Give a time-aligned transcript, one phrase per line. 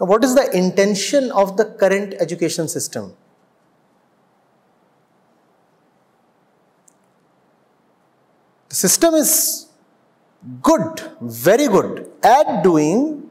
[0.00, 3.14] Now, what is the intention of the current education system?
[8.70, 9.66] The system is
[10.62, 13.30] good, very good at doing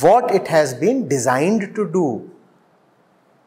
[0.00, 2.30] what it has been designed to do.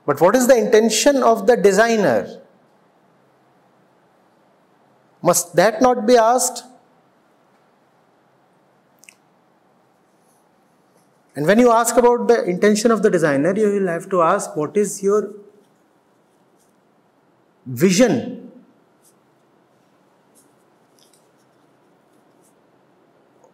[0.06, 2.42] But what is the intention of the designer?
[5.24, 6.64] Must that not be asked?
[11.38, 14.56] And when you ask about the intention of the designer, you will have to ask
[14.56, 15.36] what is your
[17.68, 18.52] vision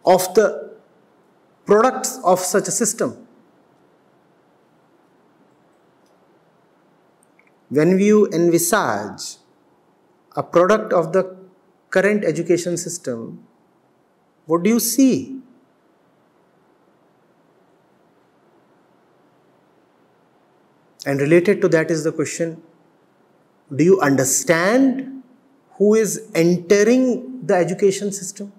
[0.06, 0.72] of the
[1.66, 3.26] products of such a system.
[7.68, 9.36] When you envisage
[10.34, 11.36] a product of the
[11.90, 13.46] current education system,
[14.46, 15.43] what do you see?
[21.06, 22.62] And related to that is the question
[23.74, 25.22] do you understand
[25.78, 28.52] who is entering the education system?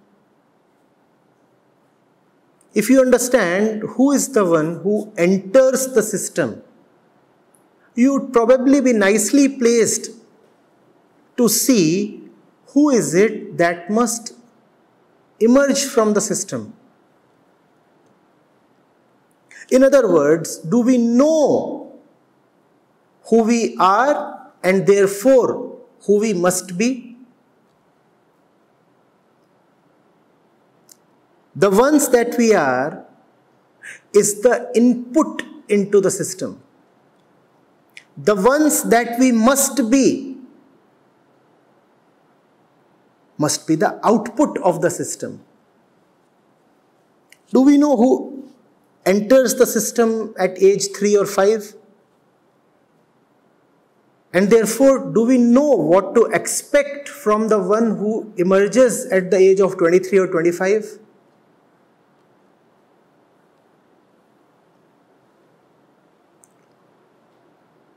[2.74, 6.62] If you understand who is the one who enters the system,
[7.94, 10.12] you would probably be nicely placed
[11.38, 12.30] to see
[12.68, 14.34] who is it that must
[15.40, 16.74] emerge from the system.
[19.72, 21.84] In other words, do we know
[23.30, 27.18] who we are and therefore who we must be?
[31.56, 33.06] The ones that we are
[34.14, 36.62] is the input into the system.
[38.18, 40.38] The ones that we must be
[43.38, 45.44] must be the output of the system.
[47.52, 48.50] Do we know who
[49.06, 51.76] enters the system at age 3 or 5?
[54.36, 59.38] And therefore, do we know what to expect from the one who emerges at the
[59.38, 61.00] age of 23 or 25?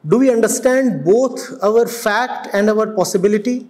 [0.06, 3.66] Do we understand both our fact and our possibility?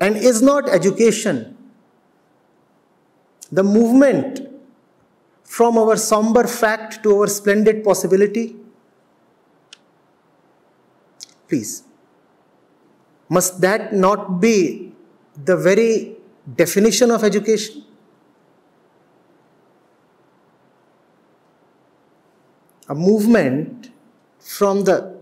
[0.00, 1.56] And is not education
[3.52, 4.40] the movement
[5.44, 8.56] from our somber fact to our splendid possibility?
[13.28, 14.92] Must that not be
[15.44, 16.16] the very
[16.56, 17.84] definition of education?
[22.88, 23.90] A movement
[24.38, 25.16] from the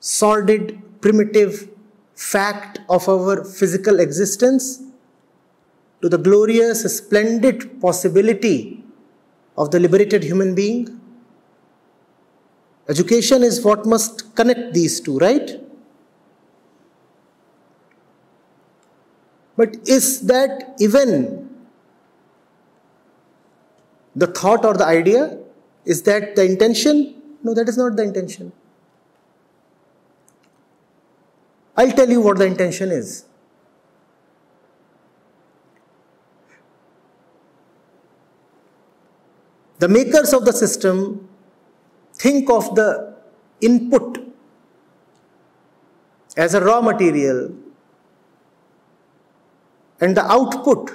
[0.00, 1.68] sordid, primitive
[2.14, 4.82] fact of our physical existence
[6.02, 8.84] to the glorious, splendid possibility
[9.56, 11.00] of the liberated human being.
[12.90, 15.50] Education is what must connect these two, right?
[19.56, 21.48] But is that even
[24.16, 25.38] the thought or the idea?
[25.84, 27.14] Is that the intention?
[27.44, 28.52] No, that is not the intention.
[31.76, 33.24] I'll tell you what the intention is.
[39.78, 41.29] The makers of the system
[42.22, 42.88] think of the
[43.60, 44.18] input
[46.36, 47.50] as a raw material
[50.00, 50.90] and the output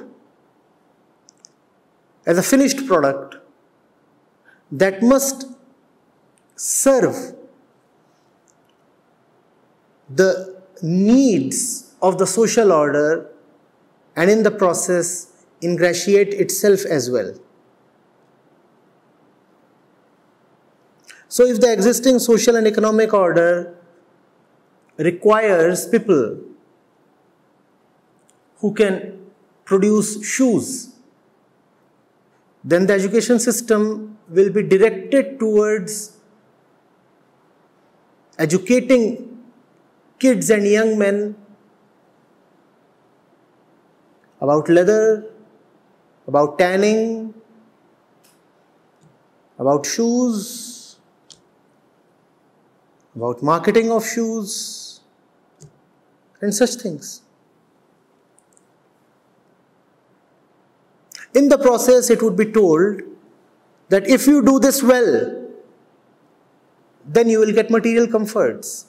[2.25, 3.38] as a finished product
[4.72, 5.46] that must
[6.56, 7.18] serve
[10.09, 10.31] the
[10.81, 13.30] needs of the social order
[14.16, 17.34] and in the process ingratiate itself as well.
[21.28, 23.75] So, if the existing social and economic order
[24.97, 26.40] requires people
[28.58, 29.19] who can
[29.66, 30.96] produce shoes,
[32.63, 36.18] then the education system will be directed towards
[38.38, 39.39] educating
[40.19, 41.36] kids and young men
[44.42, 45.25] about leather,
[46.28, 47.33] about tanning,
[49.57, 50.64] about shoes,
[53.15, 55.01] about marketing of shoes,
[56.41, 57.21] and such things.
[61.33, 63.01] In the process, it would be told
[63.89, 65.47] that if you do this well,
[67.06, 68.88] then you will get material comforts.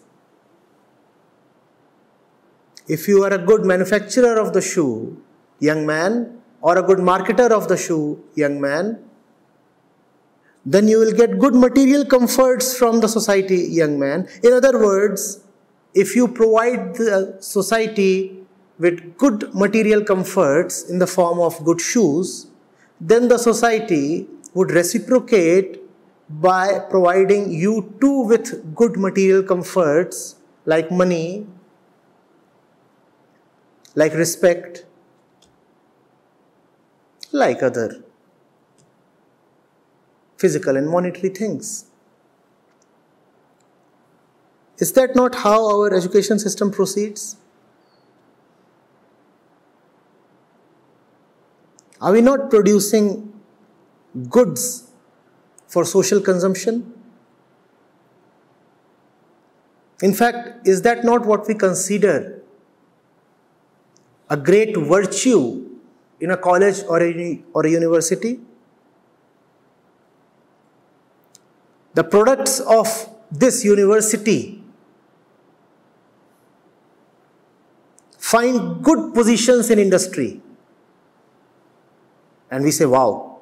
[2.88, 5.20] If you are a good manufacturer of the shoe,
[5.58, 9.05] young man, or a good marketer of the shoe, young man,
[10.66, 14.28] then you will get good material comforts from the society, young man.
[14.42, 15.44] In other words,
[15.94, 18.40] if you provide the society
[18.78, 22.48] with good material comforts in the form of good shoes,
[23.00, 25.80] then the society would reciprocate
[26.28, 30.34] by providing you too with good material comforts
[30.64, 31.46] like money,
[33.94, 34.84] like respect,
[37.30, 38.02] like other
[40.36, 41.86] physical and monetary things.
[44.78, 47.36] Is that not how our education system proceeds?
[52.00, 53.32] Are we not producing
[54.28, 54.90] goods
[55.66, 56.92] for social consumption?
[60.02, 62.42] In fact, is that not what we consider
[64.28, 65.64] a great virtue
[66.20, 68.40] in a college or a, or a university?
[71.96, 72.88] The products of
[73.32, 74.62] this university
[78.18, 80.42] find good positions in industry.
[82.50, 83.40] And we say, wow.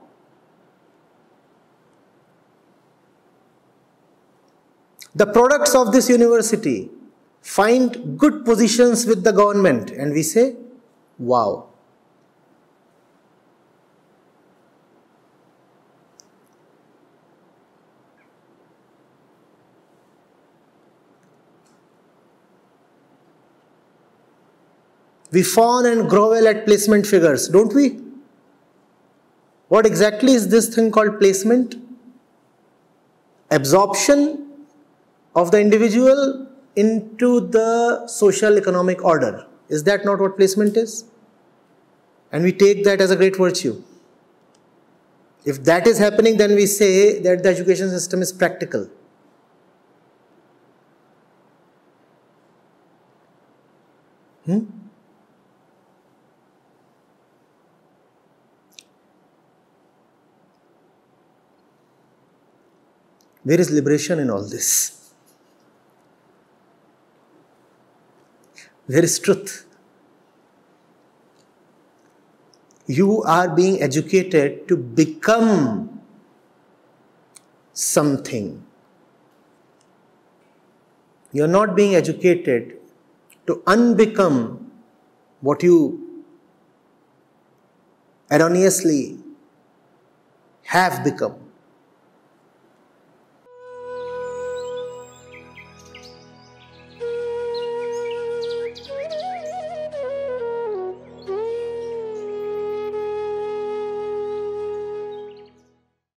[5.16, 6.90] The products of this university
[7.42, 10.54] find good positions with the government, and we say,
[11.18, 11.74] wow.
[25.34, 27.98] We fawn and grovel at placement figures, don't we?
[29.69, 31.75] What exactly is this thing called placement?
[33.50, 34.52] Absorption
[35.34, 36.46] of the individual
[36.76, 39.44] into the social economic order.
[39.69, 41.04] Is that not what placement is?
[42.30, 43.82] And we take that as a great virtue.
[45.44, 48.88] If that is happening, then we say that the education system is practical.
[54.46, 54.83] Hmm?
[63.44, 65.12] Where is liberation in all this?
[68.87, 69.67] Where is truth?
[72.87, 76.00] You are being educated to become
[77.73, 78.64] something.
[81.32, 82.79] You are not being educated
[83.47, 84.64] to unbecome
[85.40, 86.25] what you
[88.31, 89.19] erroneously
[90.64, 91.44] have become.